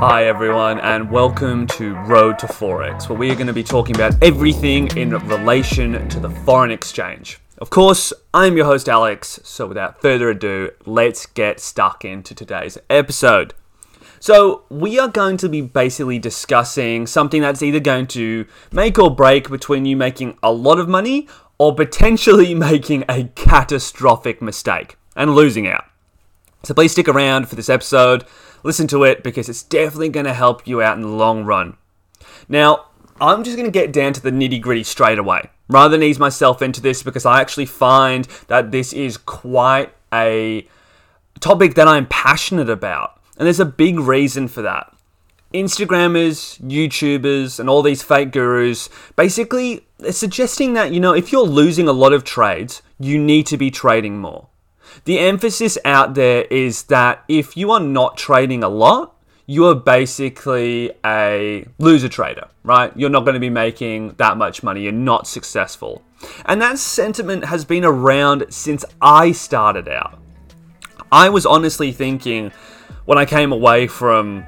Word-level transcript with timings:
Hi, 0.00 0.26
everyone, 0.26 0.78
and 0.78 1.10
welcome 1.10 1.66
to 1.66 1.96
Road 2.02 2.38
to 2.38 2.46
Forex, 2.46 3.08
where 3.08 3.18
we 3.18 3.32
are 3.32 3.34
going 3.34 3.48
to 3.48 3.52
be 3.52 3.64
talking 3.64 3.96
about 3.96 4.14
everything 4.22 4.86
in 4.96 5.10
relation 5.10 6.08
to 6.08 6.20
the 6.20 6.30
foreign 6.30 6.70
exchange. 6.70 7.40
Of 7.58 7.70
course, 7.70 8.12
I'm 8.32 8.56
your 8.56 8.66
host, 8.66 8.88
Alex, 8.88 9.40
so 9.42 9.66
without 9.66 10.00
further 10.00 10.30
ado, 10.30 10.70
let's 10.86 11.26
get 11.26 11.58
stuck 11.58 12.04
into 12.04 12.32
today's 12.32 12.78
episode. 12.88 13.54
So, 14.20 14.62
we 14.68 15.00
are 15.00 15.08
going 15.08 15.36
to 15.38 15.48
be 15.48 15.62
basically 15.62 16.20
discussing 16.20 17.08
something 17.08 17.42
that's 17.42 17.60
either 17.60 17.80
going 17.80 18.06
to 18.08 18.46
make 18.70 19.00
or 19.00 19.12
break 19.12 19.50
between 19.50 19.84
you 19.84 19.96
making 19.96 20.38
a 20.44 20.52
lot 20.52 20.78
of 20.78 20.88
money 20.88 21.26
or 21.58 21.74
potentially 21.74 22.54
making 22.70 23.04
a 23.08 23.24
catastrophic 23.34 24.40
mistake 24.40 24.96
and 25.16 25.34
losing 25.34 25.66
out. 25.66 25.86
So, 26.62 26.74
please 26.74 26.92
stick 26.92 27.08
around 27.08 27.48
for 27.48 27.54
this 27.54 27.68
episode 27.68 28.24
listen 28.62 28.86
to 28.88 29.04
it 29.04 29.22
because 29.22 29.48
it's 29.48 29.62
definitely 29.62 30.08
going 30.08 30.26
to 30.26 30.34
help 30.34 30.66
you 30.66 30.82
out 30.82 30.96
in 30.96 31.02
the 31.02 31.08
long 31.08 31.44
run. 31.44 31.76
Now, 32.48 32.86
I'm 33.20 33.44
just 33.44 33.56
going 33.56 33.70
to 33.70 33.72
get 33.72 33.92
down 33.92 34.12
to 34.14 34.22
the 34.22 34.30
nitty 34.30 34.60
gritty 34.60 34.84
straight 34.84 35.18
away 35.18 35.50
rather 35.68 35.92
than 35.92 36.02
ease 36.02 36.18
myself 36.18 36.62
into 36.62 36.80
this 36.80 37.02
because 37.02 37.26
I 37.26 37.40
actually 37.40 37.66
find 37.66 38.26
that 38.46 38.70
this 38.70 38.92
is 38.92 39.16
quite 39.16 39.92
a 40.12 40.66
topic 41.40 41.74
that 41.74 41.88
I'm 41.88 42.06
passionate 42.06 42.70
about. 42.70 43.20
And 43.36 43.46
there's 43.46 43.60
a 43.60 43.64
big 43.64 43.98
reason 43.98 44.48
for 44.48 44.62
that. 44.62 44.92
Instagrammers, 45.54 46.60
YouTubers, 46.60 47.58
and 47.58 47.70
all 47.70 47.82
these 47.82 48.02
fake 48.02 48.32
gurus 48.32 48.90
basically 49.16 49.86
are 50.04 50.12
suggesting 50.12 50.74
that, 50.74 50.92
you 50.92 51.00
know, 51.00 51.14
if 51.14 51.32
you're 51.32 51.42
losing 51.42 51.88
a 51.88 51.92
lot 51.92 52.12
of 52.12 52.22
trades, 52.22 52.82
you 52.98 53.18
need 53.18 53.46
to 53.46 53.56
be 53.56 53.70
trading 53.70 54.18
more. 54.18 54.48
The 55.04 55.18
emphasis 55.18 55.78
out 55.84 56.14
there 56.14 56.42
is 56.42 56.84
that 56.84 57.24
if 57.28 57.56
you 57.56 57.70
are 57.70 57.80
not 57.80 58.16
trading 58.16 58.62
a 58.62 58.68
lot, 58.68 59.14
you 59.46 59.64
are 59.66 59.74
basically 59.74 60.92
a 61.04 61.66
loser 61.78 62.08
trader, 62.08 62.48
right? 62.64 62.92
You're 62.94 63.08
not 63.08 63.24
going 63.24 63.34
to 63.34 63.40
be 63.40 63.48
making 63.48 64.14
that 64.18 64.36
much 64.36 64.62
money. 64.62 64.82
You're 64.82 64.92
not 64.92 65.26
successful. 65.26 66.02
And 66.44 66.60
that 66.60 66.78
sentiment 66.78 67.46
has 67.46 67.64
been 67.64 67.84
around 67.84 68.46
since 68.50 68.84
I 69.00 69.32
started 69.32 69.88
out. 69.88 70.20
I 71.10 71.30
was 71.30 71.46
honestly 71.46 71.92
thinking 71.92 72.52
when 73.06 73.16
I 73.16 73.24
came 73.24 73.52
away 73.52 73.86
from 73.86 74.44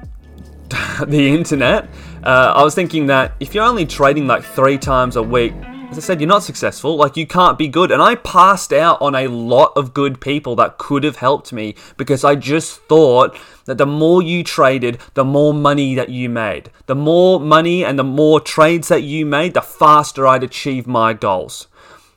the 1.07 1.33
internet, 1.33 1.89
uh, 2.23 2.53
I 2.55 2.63
was 2.63 2.75
thinking 2.75 3.07
that 3.07 3.33
if 3.39 3.55
you're 3.55 3.63
only 3.63 3.87
trading 3.87 4.27
like 4.27 4.43
three 4.43 4.77
times 4.77 5.15
a 5.15 5.23
week, 5.23 5.53
as 5.91 5.97
I 5.97 5.99
said, 5.99 6.21
you're 6.21 6.27
not 6.29 6.43
successful. 6.43 6.95
Like, 6.95 7.17
you 7.17 7.27
can't 7.27 7.57
be 7.57 7.67
good. 7.67 7.91
And 7.91 8.01
I 8.01 8.15
passed 8.15 8.71
out 8.71 9.01
on 9.01 9.13
a 9.13 9.27
lot 9.27 9.73
of 9.75 9.93
good 9.93 10.21
people 10.21 10.55
that 10.55 10.77
could 10.77 11.03
have 11.03 11.17
helped 11.17 11.51
me 11.51 11.75
because 11.97 12.23
I 12.23 12.35
just 12.35 12.79
thought 12.83 13.37
that 13.65 13.77
the 13.77 13.85
more 13.85 14.21
you 14.21 14.41
traded, 14.41 14.99
the 15.15 15.25
more 15.25 15.53
money 15.53 15.93
that 15.95 16.07
you 16.07 16.29
made. 16.29 16.71
The 16.85 16.95
more 16.95 17.41
money 17.41 17.83
and 17.83 17.99
the 17.99 18.05
more 18.05 18.39
trades 18.39 18.87
that 18.87 19.03
you 19.03 19.25
made, 19.25 19.53
the 19.53 19.61
faster 19.61 20.25
I'd 20.25 20.43
achieve 20.43 20.87
my 20.87 21.11
goals. 21.11 21.67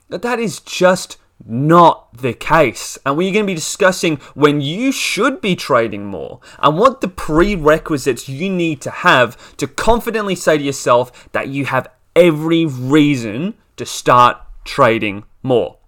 But 0.09 0.23
that 0.23 0.39
is 0.39 0.61
just 0.61 1.17
not 1.45 2.17
the 2.17 2.33
case. 2.33 2.97
And 3.05 3.17
we're 3.17 3.33
going 3.33 3.45
to 3.45 3.51
be 3.51 3.57
discussing 3.57 4.19
when 4.35 4.61
you 4.61 4.93
should 4.93 5.41
be 5.41 5.57
trading 5.57 6.07
more 6.07 6.39
and 6.61 6.79
what 6.79 7.01
the 7.01 7.09
prerequisites 7.09 8.29
you 8.29 8.51
need 8.51 8.81
to 8.83 8.91
have 8.91 9.57
to 9.57 9.67
confidently 9.67 10.37
say 10.37 10.59
to 10.59 10.65
yourself 10.65 11.29
that 11.33 11.49
you 11.49 11.65
have 11.65 11.89
every 12.15 12.65
reason 12.65 13.55
to 13.77 13.87
start 13.87 14.39
trading 14.65 15.25
more. 15.43 15.79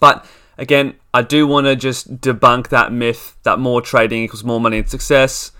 But 0.00 0.26
again, 0.58 0.94
I 1.12 1.22
do 1.22 1.46
want 1.46 1.66
to 1.66 1.76
just 1.76 2.20
debunk 2.20 2.68
that 2.68 2.92
myth 2.92 3.36
that 3.42 3.58
more 3.58 3.80
trading 3.80 4.22
equals 4.22 4.44
more 4.44 4.60
money 4.60 4.78
and 4.78 4.88
success. 4.88 5.52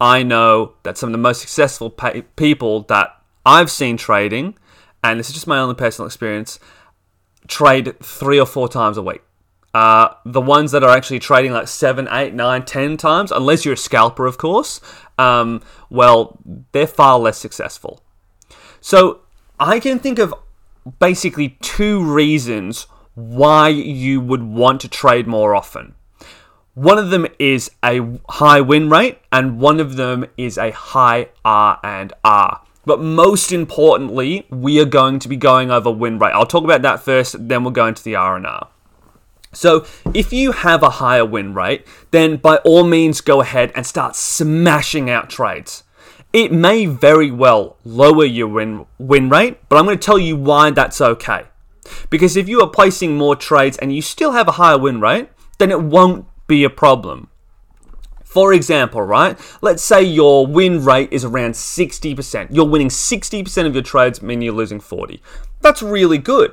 I 0.00 0.22
know 0.22 0.74
that 0.84 0.96
some 0.96 1.08
of 1.08 1.12
the 1.12 1.18
most 1.18 1.40
successful 1.40 1.90
people 2.36 2.82
that 2.82 3.20
I've 3.44 3.70
seen 3.70 3.96
trading, 3.96 4.56
and 5.02 5.18
this 5.18 5.28
is 5.28 5.34
just 5.34 5.46
my 5.46 5.58
own 5.58 5.74
personal 5.74 6.06
experience, 6.06 6.60
trade 7.48 7.98
three 8.00 8.38
or 8.38 8.46
four 8.46 8.68
times 8.68 8.96
a 8.96 9.02
week. 9.02 9.22
Uh, 9.74 10.14
the 10.24 10.40
ones 10.40 10.72
that 10.72 10.82
are 10.82 10.90
actually 10.90 11.18
trading 11.18 11.52
like 11.52 11.68
seven, 11.68 12.08
eight, 12.10 12.34
nine, 12.34 12.64
ten 12.64 12.96
times, 12.96 13.32
unless 13.32 13.64
you're 13.64 13.74
a 13.74 13.76
scalper, 13.76 14.26
of 14.26 14.38
course, 14.38 14.80
um, 15.18 15.62
well, 15.90 16.38
they're 16.72 16.86
far 16.86 17.18
less 17.18 17.38
successful. 17.38 18.02
So 18.80 19.20
I 19.58 19.80
can 19.80 19.98
think 19.98 20.18
of 20.18 20.34
basically 20.98 21.56
two 21.60 22.02
reasons 22.02 22.86
why 23.14 23.68
you 23.68 24.20
would 24.20 24.42
want 24.42 24.80
to 24.82 24.88
trade 24.88 25.26
more 25.26 25.54
often. 25.54 25.94
One 26.74 26.98
of 26.98 27.10
them 27.10 27.26
is 27.40 27.72
a 27.84 28.20
high 28.28 28.60
win 28.60 28.88
rate, 28.88 29.18
and 29.32 29.58
one 29.58 29.80
of 29.80 29.96
them 29.96 30.26
is 30.36 30.56
a 30.56 30.70
high 30.70 31.30
R 31.44 31.80
and 31.82 32.12
R. 32.24 32.60
But 32.84 33.00
most 33.00 33.50
importantly, 33.50 34.46
we 34.48 34.80
are 34.80 34.84
going 34.84 35.18
to 35.18 35.28
be 35.28 35.36
going 35.36 35.70
over 35.70 35.90
win 35.90 36.18
rate. 36.20 36.32
I'll 36.32 36.46
talk 36.46 36.62
about 36.62 36.82
that 36.82 37.00
first, 37.00 37.48
then 37.48 37.64
we'll 37.64 37.72
go 37.72 37.86
into 37.86 38.04
the 38.04 38.14
R 38.14 38.36
and 38.36 38.46
R. 38.46 38.68
So, 39.52 39.86
if 40.14 40.32
you 40.32 40.52
have 40.52 40.82
a 40.82 40.90
higher 40.90 41.24
win 41.24 41.52
rate, 41.54 41.86
then 42.12 42.36
by 42.36 42.58
all 42.58 42.84
means 42.84 43.20
go 43.20 43.40
ahead 43.40 43.72
and 43.74 43.84
start 43.84 44.14
smashing 44.14 45.10
out 45.10 45.30
trades. 45.30 45.82
It 46.32 46.52
may 46.52 46.86
very 46.86 47.30
well 47.30 47.76
lower 47.84 48.24
your 48.24 48.48
win, 48.48 48.86
win 48.98 49.30
rate, 49.30 49.58
but 49.68 49.76
I'm 49.76 49.86
going 49.86 49.98
to 49.98 50.04
tell 50.04 50.18
you 50.18 50.36
why 50.36 50.70
that's 50.70 51.00
okay. 51.00 51.44
Because 52.10 52.36
if 52.36 52.48
you 52.48 52.60
are 52.60 52.68
placing 52.68 53.16
more 53.16 53.34
trades 53.34 53.78
and 53.78 53.94
you 53.94 54.02
still 54.02 54.32
have 54.32 54.46
a 54.46 54.52
higher 54.52 54.78
win 54.78 55.00
rate, 55.00 55.30
then 55.58 55.70
it 55.70 55.80
won't 55.82 56.26
be 56.46 56.64
a 56.64 56.70
problem. 56.70 57.28
For 58.24 58.52
example, 58.52 59.00
right? 59.00 59.38
Let's 59.62 59.82
say 59.82 60.02
your 60.02 60.46
win 60.46 60.84
rate 60.84 61.08
is 61.10 61.24
around 61.24 61.52
60%. 61.52 62.48
You're 62.50 62.68
winning 62.68 62.88
60% 62.88 63.66
of 63.66 63.74
your 63.74 63.82
trades, 63.82 64.20
meaning 64.20 64.42
you're 64.42 64.54
losing 64.54 64.80
40. 64.80 65.22
That's 65.62 65.82
really 65.82 66.18
good. 66.18 66.52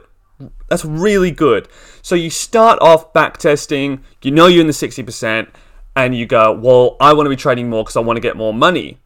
That's 0.70 0.86
really 0.86 1.32
good. 1.32 1.68
So 2.02 2.16
you 2.16 2.30
start 2.30 2.80
off 2.82 3.12
back 3.12 3.38
testing, 3.38 4.04
you 4.22 4.32
know 4.32 4.48
you're 4.48 4.62
in 4.62 4.68
the 4.68 4.74
60%, 4.74 5.50
and 5.98 6.16
you 6.16 6.26
go, 6.26 6.54
well, 6.54 6.98
I 7.00 7.14
want 7.14 7.26
to 7.26 7.30
be 7.30 7.36
trading 7.36 7.70
more 7.70 7.84
because 7.84 7.98
I 7.98 8.02
want 8.02 8.18
to 8.18 8.22
get 8.22 8.38
more 8.38 8.54
money. 8.54 9.00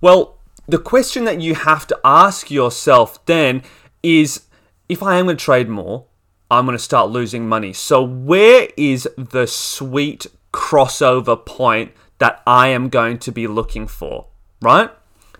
Well, 0.00 0.38
the 0.66 0.78
question 0.78 1.24
that 1.24 1.40
you 1.40 1.54
have 1.54 1.86
to 1.88 2.00
ask 2.04 2.50
yourself 2.50 3.24
then 3.26 3.62
is 4.02 4.46
if 4.88 5.02
I 5.02 5.16
am 5.16 5.26
going 5.26 5.36
to 5.36 5.44
trade 5.44 5.68
more, 5.68 6.06
I'm 6.50 6.66
going 6.66 6.76
to 6.76 6.82
start 6.82 7.10
losing 7.10 7.48
money. 7.48 7.72
So, 7.72 8.02
where 8.02 8.68
is 8.76 9.08
the 9.16 9.46
sweet 9.46 10.26
crossover 10.52 11.44
point 11.44 11.92
that 12.18 12.42
I 12.46 12.68
am 12.68 12.88
going 12.88 13.18
to 13.18 13.32
be 13.32 13.46
looking 13.46 13.86
for, 13.86 14.28
right? 14.60 14.90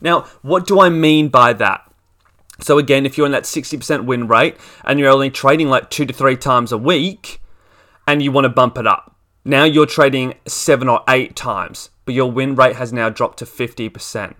Now, 0.00 0.22
what 0.42 0.66
do 0.66 0.80
I 0.80 0.88
mean 0.88 1.28
by 1.28 1.52
that? 1.54 1.90
So, 2.60 2.78
again, 2.78 3.04
if 3.06 3.16
you're 3.16 3.26
in 3.26 3.32
that 3.32 3.44
60% 3.44 4.06
win 4.06 4.28
rate 4.28 4.56
and 4.84 4.98
you're 4.98 5.10
only 5.10 5.30
trading 5.30 5.68
like 5.68 5.90
two 5.90 6.06
to 6.06 6.12
three 6.12 6.36
times 6.36 6.72
a 6.72 6.78
week 6.78 7.40
and 8.06 8.22
you 8.22 8.32
want 8.32 8.44
to 8.44 8.48
bump 8.50 8.78
it 8.78 8.86
up, 8.86 9.16
now 9.44 9.64
you're 9.64 9.86
trading 9.86 10.34
seven 10.46 10.88
or 10.88 11.02
eight 11.08 11.36
times, 11.36 11.90
but 12.06 12.14
your 12.14 12.30
win 12.30 12.54
rate 12.54 12.76
has 12.76 12.92
now 12.92 13.08
dropped 13.10 13.38
to 13.40 13.44
50%. 13.44 14.34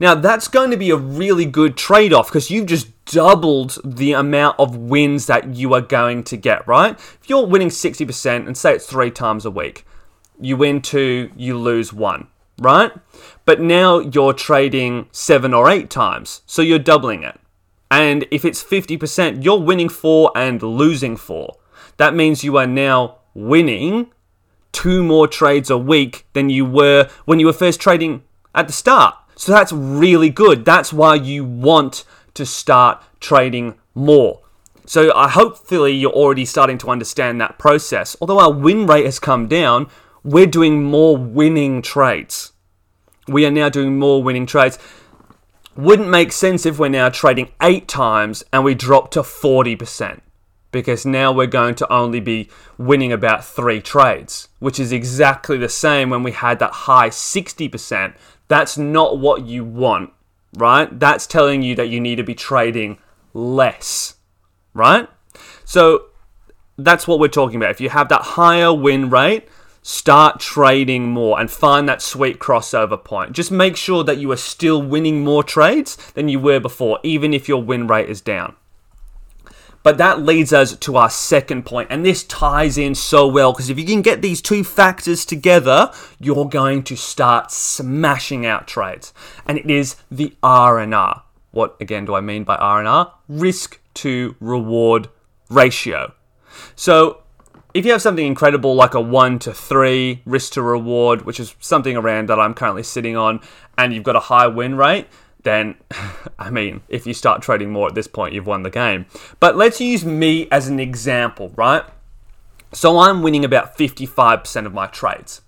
Now, 0.00 0.14
that's 0.14 0.48
going 0.48 0.70
to 0.70 0.76
be 0.76 0.90
a 0.90 0.96
really 0.96 1.44
good 1.44 1.76
trade 1.76 2.12
off 2.12 2.28
because 2.28 2.50
you've 2.50 2.66
just 2.66 3.04
doubled 3.04 3.78
the 3.84 4.12
amount 4.12 4.58
of 4.58 4.76
wins 4.76 5.26
that 5.26 5.54
you 5.54 5.74
are 5.74 5.80
going 5.80 6.24
to 6.24 6.36
get, 6.36 6.66
right? 6.66 6.92
If 6.92 7.28
you're 7.28 7.46
winning 7.46 7.68
60% 7.68 8.46
and 8.46 8.56
say 8.56 8.74
it's 8.74 8.86
three 8.86 9.10
times 9.10 9.44
a 9.44 9.50
week, 9.50 9.84
you 10.40 10.56
win 10.56 10.80
two, 10.80 11.30
you 11.36 11.56
lose 11.56 11.92
one, 11.92 12.28
right? 12.58 12.92
But 13.44 13.60
now 13.60 13.98
you're 14.00 14.32
trading 14.32 15.08
seven 15.12 15.54
or 15.54 15.68
eight 15.68 15.90
times, 15.90 16.42
so 16.46 16.62
you're 16.62 16.78
doubling 16.78 17.22
it. 17.22 17.38
And 17.90 18.26
if 18.30 18.44
it's 18.44 18.64
50%, 18.64 19.44
you're 19.44 19.60
winning 19.60 19.90
four 19.90 20.32
and 20.34 20.62
losing 20.62 21.16
four. 21.16 21.58
That 21.98 22.14
means 22.14 22.42
you 22.42 22.56
are 22.56 22.66
now 22.66 23.18
winning 23.34 24.10
two 24.72 25.04
more 25.04 25.28
trades 25.28 25.70
a 25.70 25.76
week 25.76 26.26
than 26.32 26.48
you 26.48 26.64
were 26.64 27.08
when 27.26 27.38
you 27.38 27.46
were 27.46 27.52
first 27.52 27.80
trading 27.80 28.22
at 28.54 28.66
the 28.66 28.72
start. 28.72 29.14
So 29.42 29.50
that's 29.50 29.72
really 29.72 30.30
good. 30.30 30.64
That's 30.64 30.92
why 30.92 31.16
you 31.16 31.44
want 31.44 32.04
to 32.34 32.46
start 32.46 33.02
trading 33.18 33.74
more. 33.92 34.40
So 34.86 35.12
I 35.16 35.28
hopefully 35.28 35.90
you're 35.90 36.12
already 36.12 36.44
starting 36.44 36.78
to 36.78 36.90
understand 36.90 37.40
that 37.40 37.58
process. 37.58 38.16
Although 38.20 38.38
our 38.38 38.52
win 38.52 38.86
rate 38.86 39.04
has 39.04 39.18
come 39.18 39.48
down, 39.48 39.88
we're 40.22 40.46
doing 40.46 40.84
more 40.84 41.16
winning 41.16 41.82
trades. 41.82 42.52
We 43.26 43.44
are 43.44 43.50
now 43.50 43.68
doing 43.68 43.98
more 43.98 44.22
winning 44.22 44.46
trades. 44.46 44.78
Wouldn't 45.74 46.08
make 46.08 46.30
sense 46.30 46.64
if 46.64 46.78
we're 46.78 46.88
now 46.88 47.08
trading 47.08 47.50
eight 47.60 47.88
times 47.88 48.44
and 48.52 48.62
we 48.62 48.76
drop 48.76 49.10
to 49.10 49.22
40% 49.22 50.20
because 50.72 51.06
now 51.06 51.30
we're 51.30 51.46
going 51.46 51.76
to 51.76 51.92
only 51.92 52.18
be 52.18 52.48
winning 52.76 53.12
about 53.12 53.44
three 53.44 53.80
trades, 53.80 54.48
which 54.58 54.80
is 54.80 54.90
exactly 54.90 55.56
the 55.56 55.68
same 55.68 56.10
when 56.10 56.24
we 56.24 56.32
had 56.32 56.58
that 56.58 56.72
high 56.72 57.10
60% 57.10 58.14
that's 58.52 58.76
not 58.76 59.18
what 59.18 59.46
you 59.46 59.64
want, 59.64 60.10
right? 60.58 61.00
That's 61.00 61.26
telling 61.26 61.62
you 61.62 61.74
that 61.76 61.88
you 61.88 62.00
need 62.00 62.16
to 62.16 62.22
be 62.22 62.34
trading 62.34 62.98
less, 63.32 64.16
right? 64.74 65.08
So 65.64 66.08
that's 66.76 67.08
what 67.08 67.18
we're 67.18 67.28
talking 67.28 67.56
about. 67.56 67.70
If 67.70 67.80
you 67.80 67.88
have 67.88 68.10
that 68.10 68.20
higher 68.20 68.74
win 68.74 69.08
rate, 69.08 69.48
start 69.80 70.38
trading 70.38 71.08
more 71.08 71.40
and 71.40 71.50
find 71.50 71.88
that 71.88 72.02
sweet 72.02 72.38
crossover 72.38 73.02
point. 73.02 73.32
Just 73.32 73.50
make 73.50 73.74
sure 73.74 74.04
that 74.04 74.18
you 74.18 74.30
are 74.32 74.36
still 74.36 74.82
winning 74.82 75.24
more 75.24 75.42
trades 75.42 75.96
than 76.12 76.28
you 76.28 76.38
were 76.38 76.60
before, 76.60 76.98
even 77.02 77.32
if 77.32 77.48
your 77.48 77.62
win 77.62 77.86
rate 77.86 78.10
is 78.10 78.20
down. 78.20 78.54
But 79.82 79.98
that 79.98 80.22
leads 80.22 80.52
us 80.52 80.76
to 80.76 80.96
our 80.96 81.10
second 81.10 81.66
point, 81.66 81.88
and 81.90 82.04
this 82.04 82.24
ties 82.24 82.78
in 82.78 82.94
so 82.94 83.26
well 83.26 83.52
because 83.52 83.70
if 83.70 83.78
you 83.78 83.84
can 83.84 84.02
get 84.02 84.22
these 84.22 84.40
two 84.40 84.62
factors 84.62 85.24
together, 85.24 85.90
you're 86.20 86.48
going 86.48 86.84
to 86.84 86.96
start 86.96 87.50
smashing 87.50 88.46
out 88.46 88.68
trades. 88.68 89.12
And 89.46 89.58
it 89.58 89.70
is 89.70 89.96
the 90.10 90.36
R&R. 90.42 91.22
What 91.50 91.76
again 91.80 92.04
do 92.04 92.14
I 92.14 92.20
mean 92.20 92.44
by 92.44 92.56
R&R? 92.56 93.12
Risk 93.28 93.80
to 93.94 94.36
reward 94.40 95.08
ratio. 95.50 96.14
So 96.76 97.22
if 97.74 97.84
you 97.84 97.92
have 97.92 98.02
something 98.02 98.26
incredible 98.26 98.74
like 98.74 98.94
a 98.94 99.00
1 99.00 99.38
to 99.40 99.52
3 99.52 100.22
risk 100.24 100.52
to 100.54 100.62
reward, 100.62 101.22
which 101.22 101.40
is 101.40 101.54
something 101.60 101.96
around 101.96 102.28
that 102.28 102.38
I'm 102.38 102.54
currently 102.54 102.82
sitting 102.82 103.16
on, 103.16 103.40
and 103.76 103.94
you've 103.94 104.04
got 104.04 104.16
a 104.16 104.20
high 104.20 104.46
win 104.46 104.76
rate, 104.76 105.06
then, 105.42 105.76
I 106.38 106.50
mean, 106.50 106.82
if 106.88 107.06
you 107.06 107.14
start 107.14 107.42
trading 107.42 107.70
more 107.70 107.88
at 107.88 107.94
this 107.94 108.06
point, 108.06 108.34
you've 108.34 108.46
won 108.46 108.62
the 108.62 108.70
game. 108.70 109.06
But 109.40 109.56
let's 109.56 109.80
use 109.80 110.04
me 110.04 110.48
as 110.50 110.68
an 110.68 110.80
example, 110.80 111.52
right? 111.56 111.84
So 112.72 112.98
I'm 112.98 113.22
winning 113.22 113.44
about 113.44 113.76
55% 113.76 114.66
of 114.66 114.72
my 114.72 114.86
trades. 114.86 115.42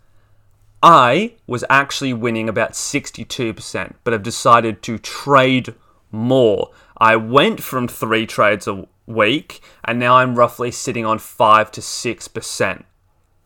I 0.83 1.35
was 1.47 1.65
actually 1.71 2.13
winning 2.13 2.47
about 2.49 2.73
62%, 2.73 3.95
but 4.05 4.13
I've 4.13 4.23
decided 4.23 4.83
to 4.83 4.99
trade 4.99 5.75
more. 6.13 6.71
I 6.99 7.17
went 7.17 7.63
from 7.63 7.89
three 7.89 8.27
trades 8.27 8.69
a 8.69 8.87
week, 9.07 9.63
and 9.83 9.99
now 9.99 10.17
I'm 10.17 10.35
roughly 10.35 10.71
sitting 10.71 11.07
on 11.07 11.19
5 11.19 11.71
to 11.73 11.81
6%. 11.81 12.85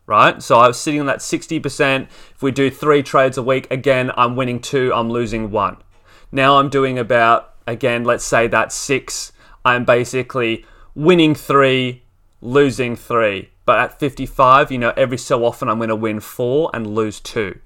Right? 0.06 0.42
So 0.42 0.56
I 0.56 0.66
was 0.66 0.80
sitting 0.80 1.00
on 1.00 1.06
that 1.06 1.18
60%. 1.18 2.08
If 2.34 2.42
we 2.42 2.50
do 2.50 2.70
three 2.70 3.02
trades 3.02 3.38
a 3.38 3.42
week, 3.42 3.70
again, 3.70 4.10
I'm 4.16 4.34
winning 4.34 4.58
two, 4.58 4.90
I'm 4.92 5.10
losing 5.10 5.50
one. 5.52 5.76
Now 6.30 6.58
I'm 6.58 6.69
doing 6.69 6.98
about, 6.98 7.54
again, 7.66 8.04
let's 8.04 8.25
say 8.25 8.46
that's 8.48 8.75
six. 8.75 9.32
I'm 9.64 9.84
basically 9.84 10.64
winning 10.94 11.34
three, 11.34 12.02
losing 12.40 12.96
three. 12.96 13.50
But 13.64 13.78
at 13.78 13.98
55, 14.00 14.72
you 14.72 14.78
know, 14.78 14.92
every 14.96 15.19
so 15.19 15.44
often 15.44 15.69
I'm 15.69 15.78
going 15.78 15.88
to 15.88 15.96
win 15.96 16.20
four 16.20 16.70
and 16.72 16.86
lose 16.86 17.20
two. 17.20 17.58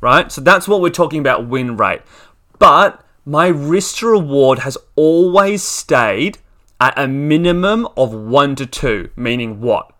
Right? 0.00 0.30
So 0.30 0.40
that's 0.40 0.68
what 0.68 0.80
we're 0.80 0.90
talking 0.90 1.20
about 1.20 1.48
win 1.48 1.76
rate. 1.76 2.02
But 2.58 3.04
my 3.24 3.48
risk 3.48 3.98
to 3.98 4.08
reward 4.08 4.60
has 4.60 4.78
always 4.96 5.62
stayed 5.62 6.38
at 6.80 6.98
a 6.98 7.08
minimum 7.08 7.88
of 7.96 8.14
one 8.14 8.54
to 8.56 8.66
two, 8.66 9.10
meaning 9.16 9.60
what? 9.60 9.92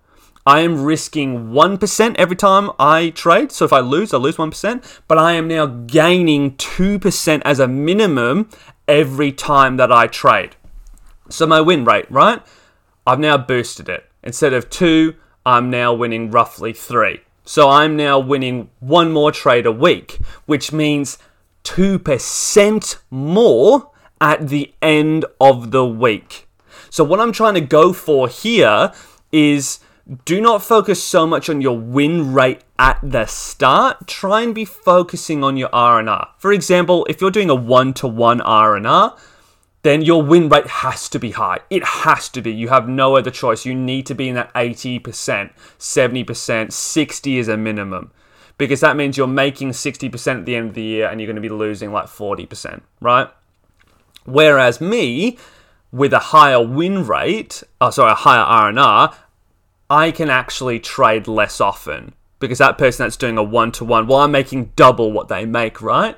I 0.47 0.61
am 0.61 0.83
risking 0.85 1.51
1% 1.51 2.15
every 2.17 2.37
time 2.37 2.71
I 2.79 3.11
trade. 3.11 3.53
So 3.53 3.65
if 3.65 3.73
I 3.73 3.81
lose, 3.81 4.15
I 4.15 4.19
lose 4.19 4.37
1%. 4.37 5.01
But 5.07 5.19
I 5.19 5.33
am 5.33 5.49
now 5.49 5.67
gaining 5.67 6.53
2% 6.57 7.43
as 7.45 7.61
a 7.61 7.69
minimum 7.69 8.49
every 8.87 9.33
time 9.33 9.77
that 9.77 9.93
I 9.93 10.07
trade. 10.07 10.57
So 11.29 11.47
my 11.47 11.61
win 11.61 11.85
rate, 11.85 12.11
right? 12.11 12.43
I've 13.07 13.21
now 13.21 13.37
boosted 13.37 13.89
it. 13.89 14.07
Instead 14.23 14.53
of 14.53 14.71
two, 14.71 15.15
I'm 15.45 15.71
now 15.71 15.93
winning 15.93 16.31
roughly 16.31 16.73
three. 16.73 17.21
So 17.45 17.71
I'm 17.71 17.97
now 17.97 18.19
winning 18.19 18.69
one 18.81 19.13
more 19.13 19.33
trade 19.33 19.65
a 19.65 19.73
week, 19.73 20.19
which 20.45 20.73
means 20.73 21.19
2% 21.65 22.97
more 23.11 23.91
at 24.21 24.49
the 24.49 24.75
end 24.83 25.25
of 25.41 25.71
the 25.71 25.87
week. 25.87 26.47
So 26.91 27.05
what 27.05 27.21
I'm 27.21 27.33
trying 27.33 27.55
to 27.55 27.61
go 27.61 27.93
for 27.93 28.29
here 28.29 28.93
is 29.33 29.81
do 30.25 30.41
not 30.41 30.63
focus 30.63 31.03
so 31.03 31.27
much 31.27 31.51
on 31.51 31.61
your 31.61 31.79
win 31.79 32.33
rate 32.33 32.63
at 32.79 32.99
the 33.03 33.27
start. 33.27 34.07
Try 34.07 34.41
and 34.43 34.55
be 34.55 34.65
focusing 34.65 35.45
on 35.45 35.57
your 35.57 35.69
R&R. 35.73 36.29
For 36.39 36.53
example, 36.53 37.07
if 37.11 37.21
you're 37.21 37.31
doing 37.31 37.51
a 37.51 37.55
one-to-one 37.55 38.41
R&R, 38.41 39.17
then 39.83 40.03
your 40.03 40.23
win 40.23 40.49
rate 40.49 40.67
has 40.67 41.09
to 41.11 41.19
be 41.19 41.33
high. 41.33 41.59
It 41.69 41.85
has 41.85 42.29
to 42.31 42.41
be. 42.41 42.51
You 42.51 42.69
have 42.69 42.89
no 42.89 43.17
other 43.17 43.31
choice. 43.31 43.67
You 43.67 43.75
need 43.75 44.07
to 44.07 44.15
be 44.15 44.29
in 44.29 44.35
that 44.35 44.53
80%, 44.55 45.51
70%, 45.79 46.73
60 46.73 47.39
is 47.39 47.49
a 47.49 47.57
minimum. 47.57 48.11
Because 48.57 48.81
that 48.81 48.97
means 48.97 49.17
you're 49.17 49.27
making 49.27 49.71
60% 49.71 50.39
at 50.39 50.47
the 50.47 50.57
end 50.57 50.71
of 50.71 50.75
the 50.75 50.83
year 50.83 51.09
and 51.09 51.21
you're 51.21 51.27
going 51.27 51.37
to 51.37 51.43
be 51.43 51.49
losing 51.49 51.93
like 51.93 52.07
40%, 52.07 52.81
right? 53.01 53.29
Whereas 54.25 54.81
me, 54.81 55.39
with 55.93 56.13
a 56.13 56.19
higher 56.19 56.65
win 56.65 57.07
rate, 57.07 57.63
oh, 57.81 57.91
sorry, 57.91 58.13
a 58.13 58.17
higher 58.17 58.41
R&R, 58.41 59.15
I 59.91 60.11
can 60.11 60.29
actually 60.29 60.81
trade 60.81 61.29
less 61.29 61.61
often 61.61 62.15
because 62.41 62.59
that 62.59 62.79
person 62.79 63.05
that's 63.05 63.17
doing 63.17 63.39
a 63.39 63.43
one 63.43 63.73
to 63.73 63.85
one, 63.85 64.07
well, 64.07 64.21
I'm 64.21 64.31
making 64.31 64.73
double 64.77 65.13
what 65.13 65.29
they 65.29 65.45
make, 65.45 65.81
right? 65.83 66.17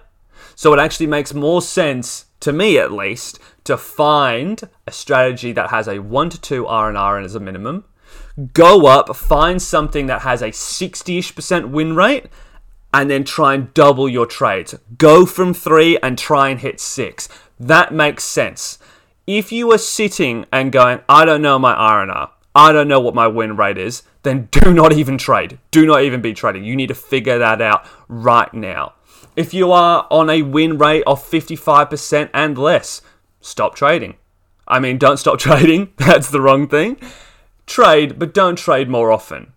So 0.55 0.72
it 0.75 0.81
actually 0.81 1.06
makes 1.06 1.32
more 1.32 1.62
sense 1.62 2.26
to 2.40 2.52
me, 2.52 2.78
at 2.78 2.93
least, 2.93 3.38
to 3.64 3.76
find 3.76 4.61
a 4.87 4.93
strategy 4.93 5.52
that 5.52 5.70
has 5.70 5.87
a 5.87 6.00
one 6.00 6.31
to 6.31 6.40
two 6.40 6.67
R 6.67 6.88
and 6.88 6.99
R 6.99 7.19
as 7.19 7.34
a 7.34 7.40
minimum, 7.40 7.84
go 8.52 8.87
up, 8.87 9.14
find 9.14 9.61
something 9.61 10.06
that 10.06 10.23
has 10.23 10.43
a 10.43 10.49
60ish 10.49 11.34
percent 11.34 11.69
win 11.69 11.94
rate, 11.94 12.26
and 12.93 13.11
then 13.11 13.25
try 13.25 13.55
and 13.55 13.73
double 13.75 14.08
your 14.08 14.26
trades. 14.26 14.75
Go 14.99 15.25
from 15.26 15.55
three 15.55 15.96
and 15.99 16.19
try 16.19 16.49
and 16.49 16.61
hit 16.61 16.81
six. 16.81 17.28
That 17.58 17.93
makes 17.93 18.25
sense. 18.25 18.78
If 19.26 19.52
you 19.52 19.70
are 19.73 19.78
sitting 19.78 20.46
and 20.50 20.73
going, 20.73 21.00
I 21.08 21.25
don't 21.25 21.43
know 21.43 21.58
my 21.58 21.75
R 21.75 22.02
and 22.02 22.11
R, 22.11 22.32
I 22.55 22.73
don't 22.73 22.88
know 22.88 23.00
what 23.00 23.14
my 23.14 23.29
win 23.29 23.56
rate 23.56 23.79
is, 23.79 24.02
then 24.23 24.49
do 24.50 24.73
not 24.73 24.93
even 24.93 25.19
trade. 25.19 25.58
Do 25.70 25.87
not 25.87 26.02
even 26.02 26.20
be 26.20 26.35
trading. 26.35 26.64
You 26.64 26.75
need 26.76 26.88
to 26.88 26.94
figure 26.94 27.38
that 27.38 27.62
out 27.62 27.87
right 28.08 28.52
now. 28.52 28.94
If 29.37 29.55
you 29.55 29.70
are 29.73 30.06
on 30.11 30.29
a 30.29 30.43
win 30.43 30.76
rate 30.76 31.05
of 31.06 31.23
55% 31.23 32.31
and 32.35 32.58
less, 32.58 33.02
stop 33.41 33.76
trading. 33.76 34.17
I 34.67 34.81
mean, 34.81 34.99
don't 34.99 35.19
stop 35.19 35.38
trading. 35.41 35.93
That's 35.97 36.31
the 36.31 36.41
wrong 36.41 36.69
thing. 36.69 36.97
Trade, 37.67 38.19
but 38.19 38.35
don't 38.35 38.56
trade 38.56 38.88
more 38.88 39.12
often. 39.12 39.52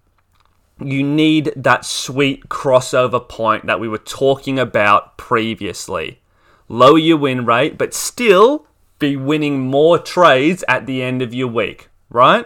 You 0.79 1.03
need 1.03 1.53
that 1.55 1.85
sweet 1.85 2.49
crossover 2.49 3.27
point 3.27 3.65
that 3.65 3.79
we 3.79 3.87
were 3.87 3.97
talking 3.97 4.59
about 4.59 5.17
previously. 5.17 6.19
Lower 6.67 6.97
your 6.97 7.17
win 7.17 7.45
rate, 7.45 7.77
but 7.77 7.93
still 7.93 8.67
be 8.99 9.15
winning 9.15 9.59
more 9.59 9.97
trades 9.97 10.63
at 10.67 10.85
the 10.85 11.01
end 11.01 11.21
of 11.21 11.33
your 11.33 11.47
week, 11.47 11.89
right? 12.09 12.45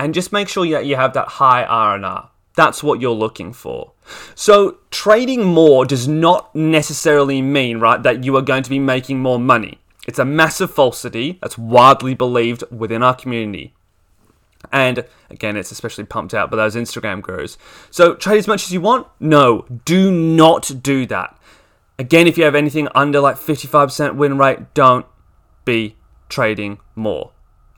And 0.00 0.14
just 0.14 0.32
make 0.32 0.48
sure 0.48 0.66
that 0.70 0.86
you 0.86 0.96
have 0.96 1.12
that 1.12 1.28
high 1.28 1.62
R&R. 1.64 2.30
That's 2.56 2.82
what 2.82 3.02
you're 3.02 3.12
looking 3.12 3.52
for. 3.52 3.92
So, 4.34 4.78
trading 4.90 5.44
more 5.44 5.84
does 5.84 6.08
not 6.08 6.54
necessarily 6.54 7.42
mean, 7.42 7.78
right, 7.80 8.02
that 8.02 8.24
you 8.24 8.34
are 8.36 8.42
going 8.42 8.62
to 8.62 8.70
be 8.70 8.78
making 8.78 9.20
more 9.20 9.38
money. 9.38 9.78
It's 10.08 10.18
a 10.18 10.24
massive 10.24 10.70
falsity 10.70 11.38
that's 11.42 11.58
widely 11.58 12.14
believed 12.14 12.64
within 12.70 13.02
our 13.02 13.14
community. 13.14 13.74
And 14.72 15.04
again, 15.28 15.56
it's 15.56 15.70
especially 15.70 16.04
pumped 16.04 16.32
out 16.32 16.50
by 16.50 16.56
those 16.56 16.76
Instagram 16.76 17.20
gurus. 17.20 17.58
So, 17.90 18.14
trade 18.14 18.38
as 18.38 18.48
much 18.48 18.64
as 18.64 18.72
you 18.72 18.80
want? 18.80 19.06
No, 19.20 19.66
do 19.84 20.10
not 20.10 20.82
do 20.82 21.04
that. 21.06 21.38
Again, 21.98 22.26
if 22.26 22.38
you 22.38 22.44
have 22.44 22.54
anything 22.54 22.88
under 22.94 23.20
like 23.20 23.36
55% 23.36 24.16
win 24.16 24.38
rate, 24.38 24.72
don't 24.72 25.04
be 25.66 25.96
trading 26.30 26.78
more 26.96 27.32